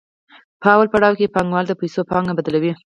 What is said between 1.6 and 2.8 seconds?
د پیسو پانګه بدلوي